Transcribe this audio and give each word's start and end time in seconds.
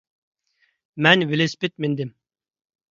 مەن 1.07 1.27
ۋېلىسىپىت 1.33 1.77
مىندىم. 1.87 2.13